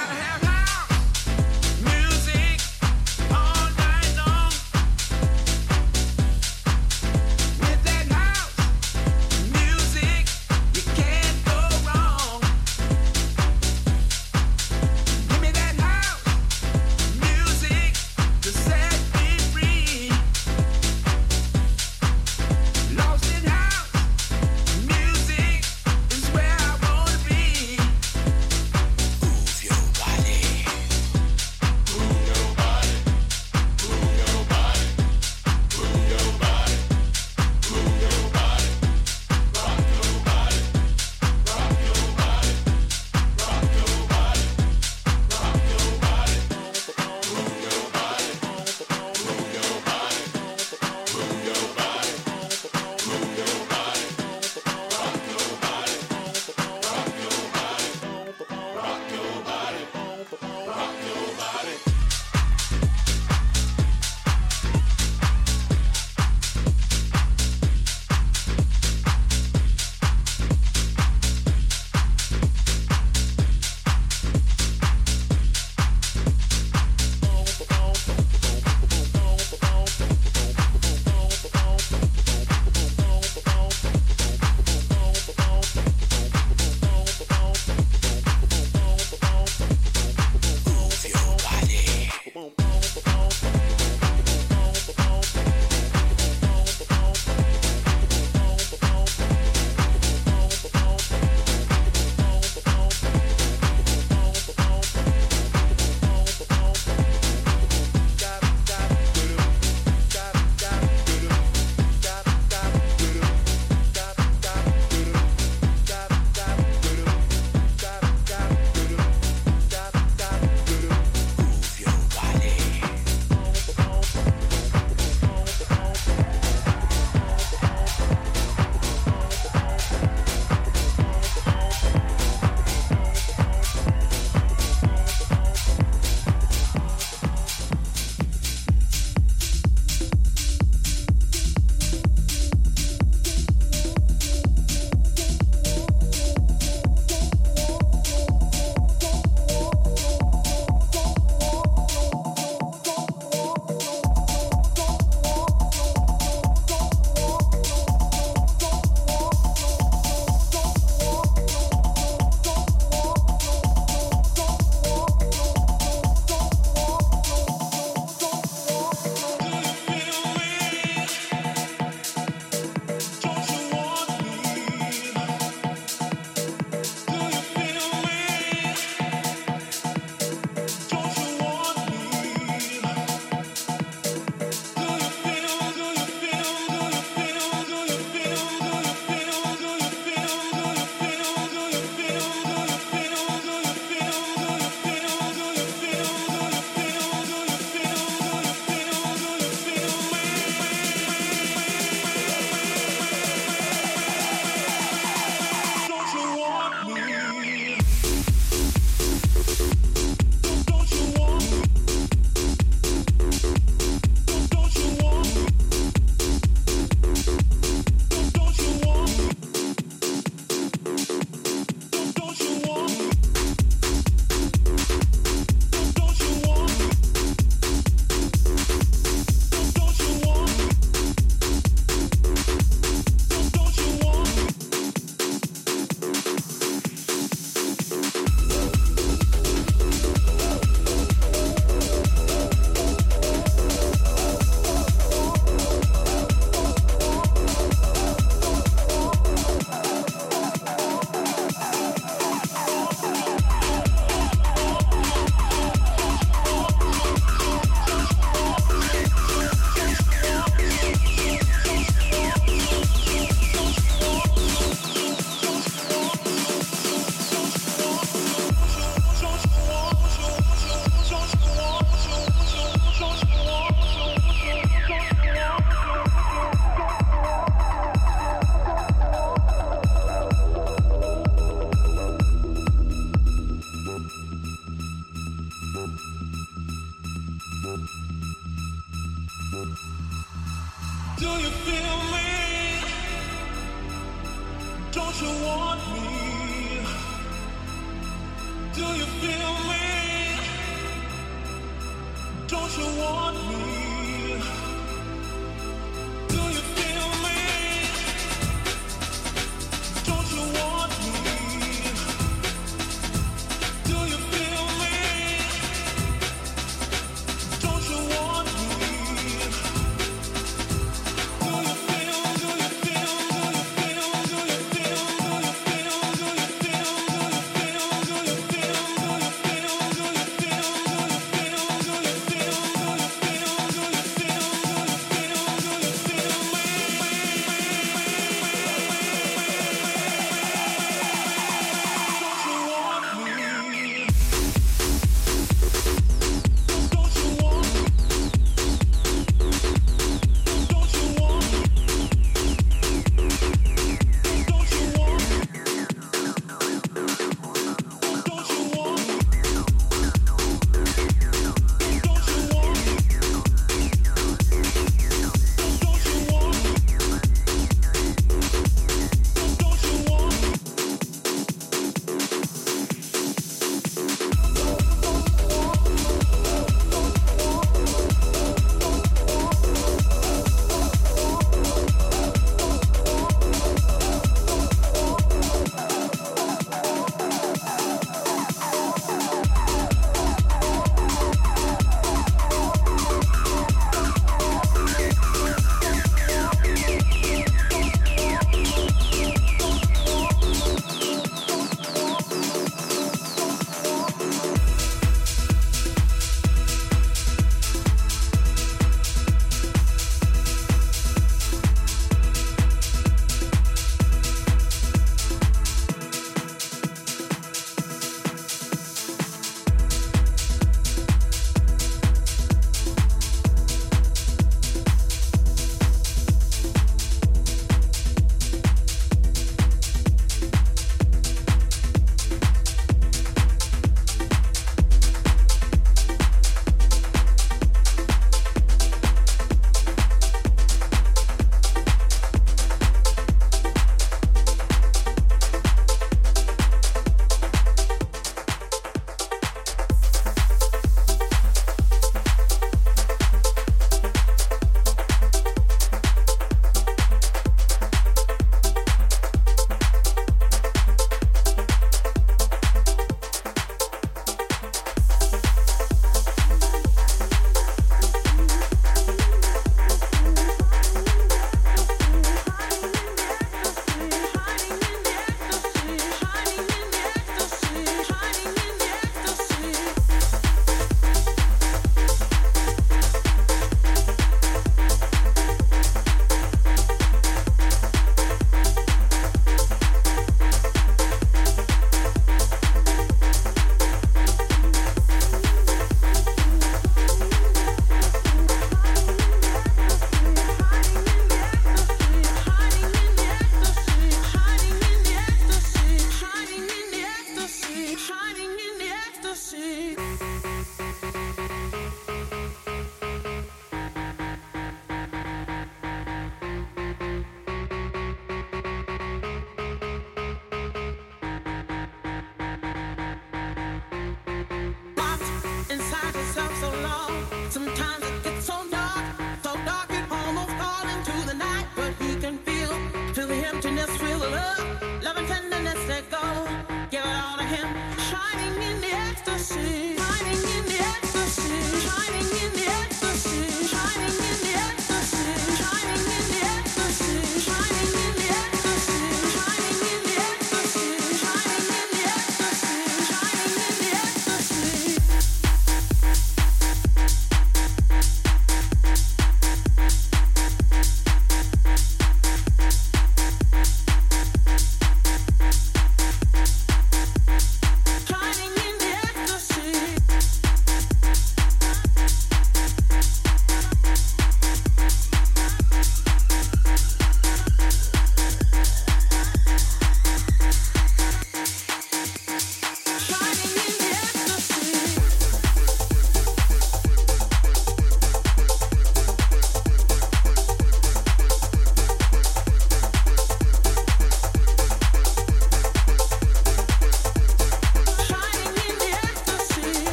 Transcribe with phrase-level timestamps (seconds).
[0.00, 0.29] gotta have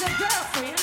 [0.00, 0.77] a girlfriend.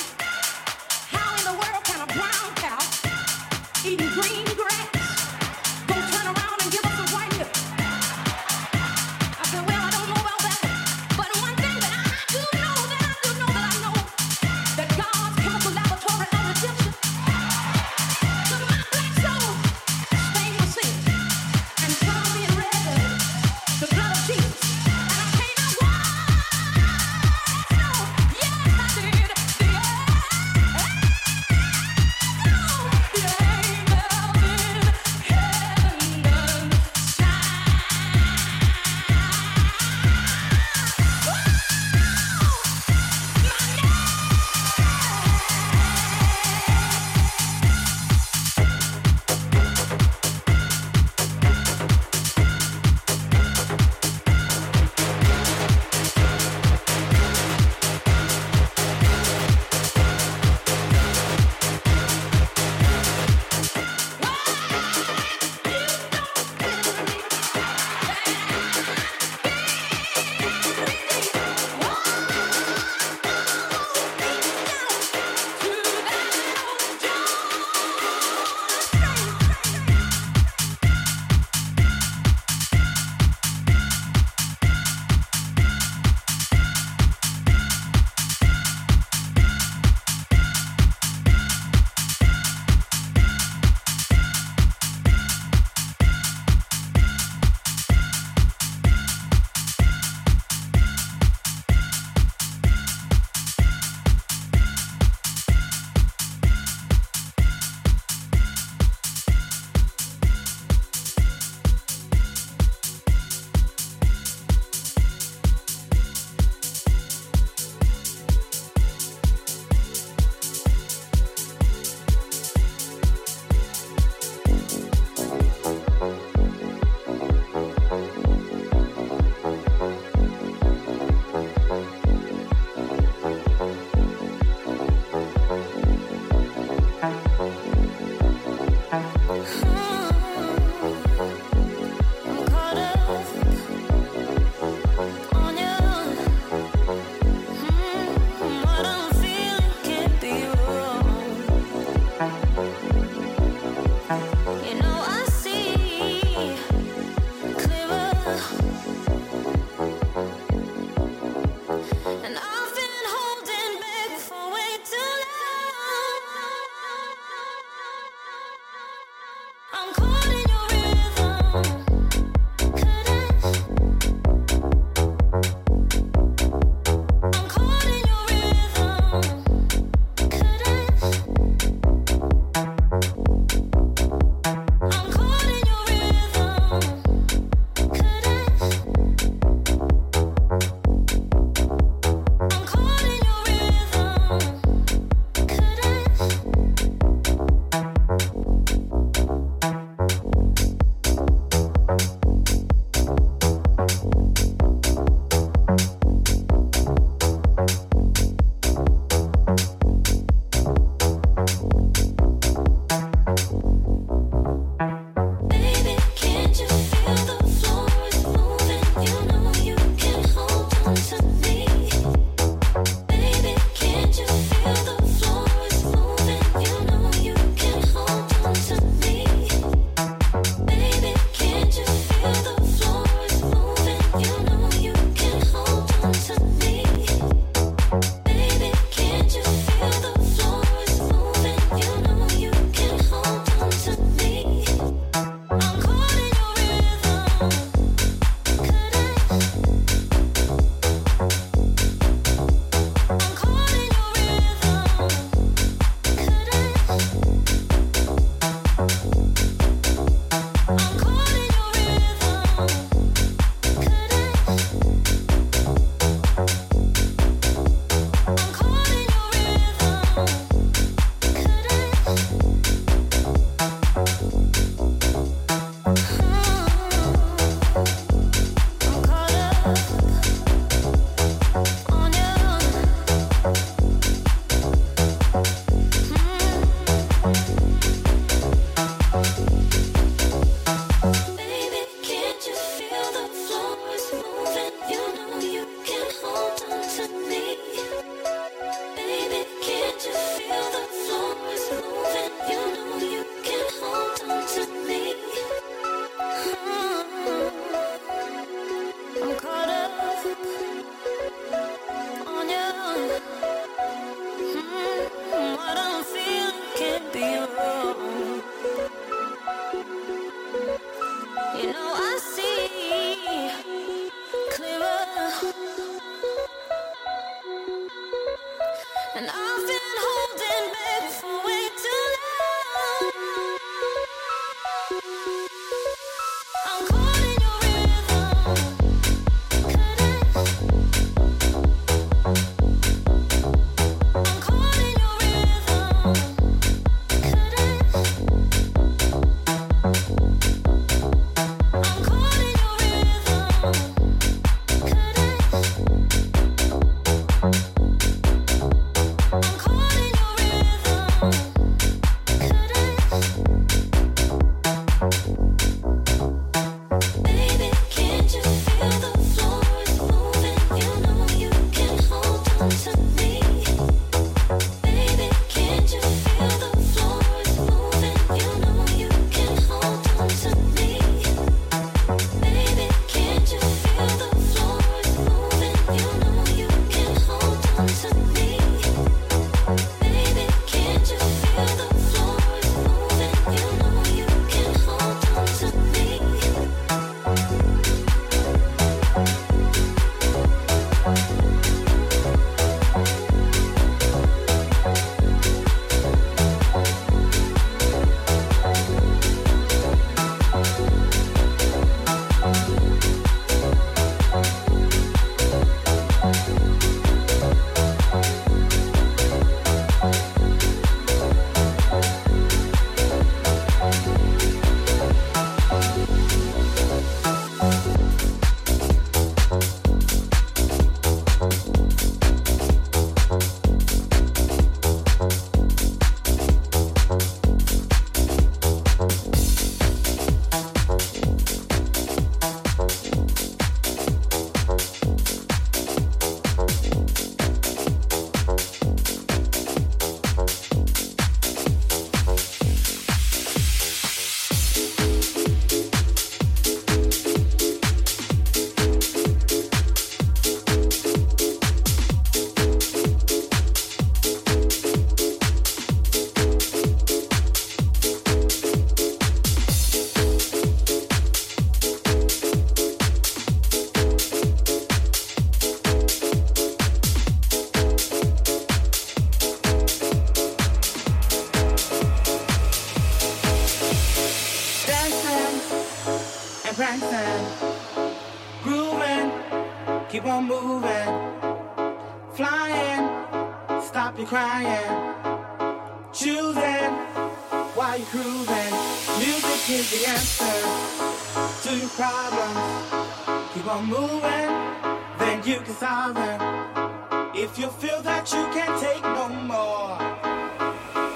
[507.58, 509.96] If you feel that you can't take no more,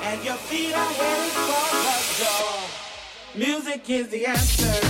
[0.04, 4.89] and your feet are headed for the door, music is the answer.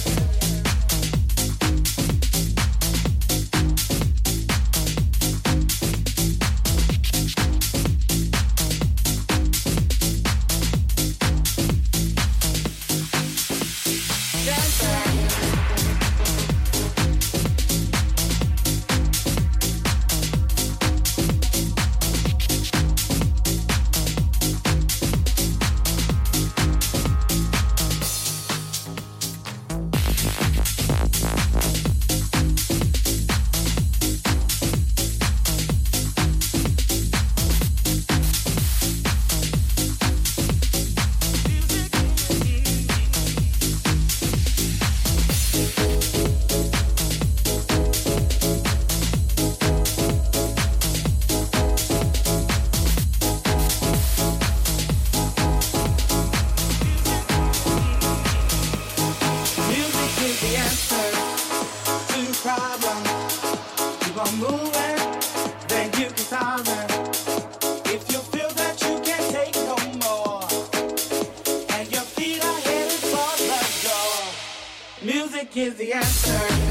[75.41, 76.70] music the answer.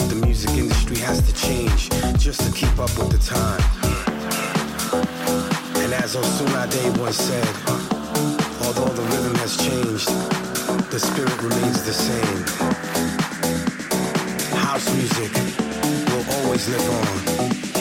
[0.00, 3.60] the music industry has to change just to keep up with the time.
[5.82, 7.46] And as Osunlade once said,
[8.64, 10.08] although the rhythm has changed,
[10.90, 12.42] the spirit remains the same.
[14.56, 15.32] House music
[16.10, 17.71] will always live on.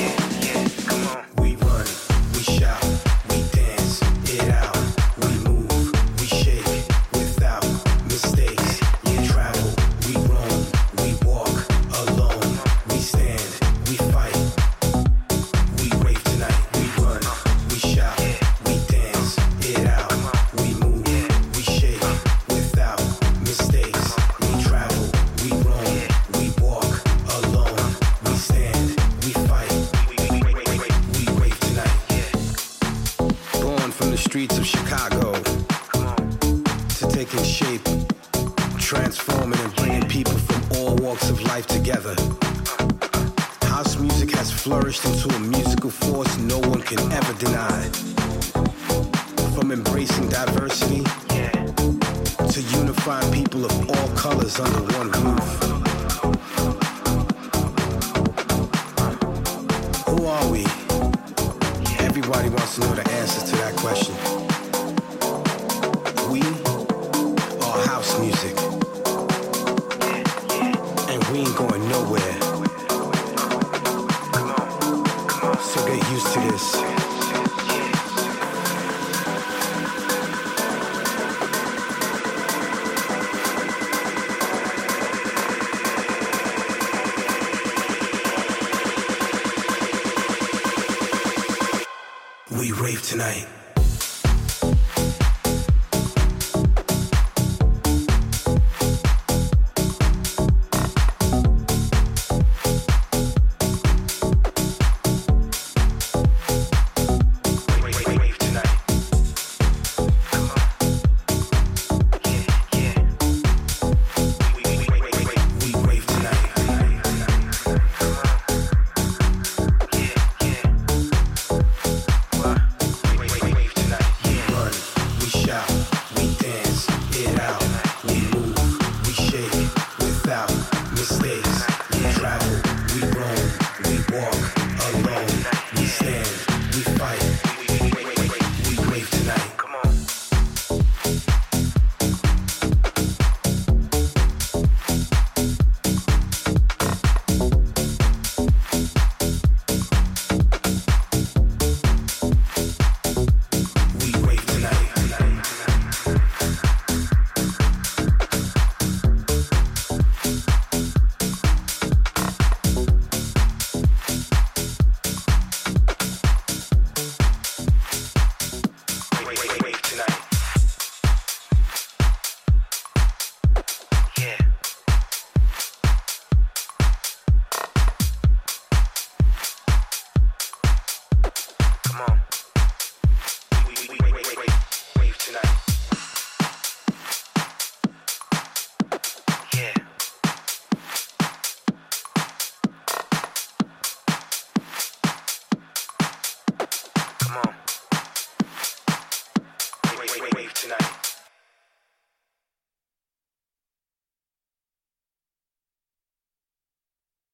[54.62, 54.91] follow